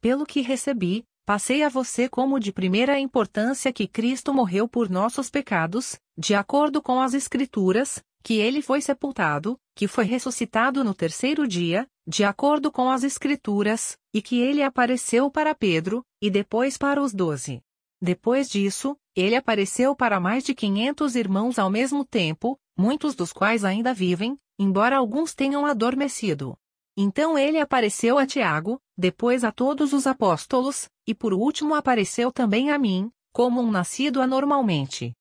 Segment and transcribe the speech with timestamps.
[0.01, 5.31] Pelo que recebi, passei a você como de primeira importância que Cristo morreu por nossos
[5.31, 11.47] pecados, de acordo com as Escrituras, que ele foi sepultado, que foi ressuscitado no terceiro
[11.47, 17.01] dia, de acordo com as Escrituras, e que ele apareceu para Pedro, e depois para
[17.01, 17.63] os doze.
[18.03, 23.65] Depois disso, ele apareceu para mais de quinhentos irmãos ao mesmo tempo, muitos dos quais
[23.65, 26.59] ainda vivem, embora alguns tenham adormecido.
[27.03, 32.71] Então ele apareceu a Tiago, depois a todos os apóstolos, e por último apareceu também
[32.71, 35.15] a mim, como um nascido anormalmente.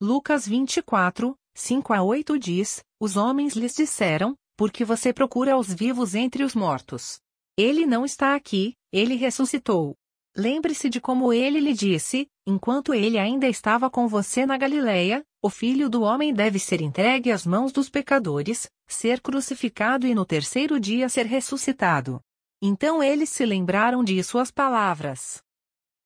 [0.00, 6.16] Lucas 24, 5 a 8 diz: Os homens lhes disseram, porque você procura os vivos
[6.16, 7.20] entre os mortos.
[7.56, 9.94] Ele não está aqui, ele ressuscitou.
[10.36, 15.50] Lembre-se de como ele lhe disse, enquanto ele ainda estava com você na Galileia, o
[15.50, 20.80] filho do homem deve ser entregue às mãos dos pecadores, ser crucificado e no terceiro
[20.80, 22.18] dia ser ressuscitado.
[22.62, 25.42] Então eles se lembraram de suas palavras.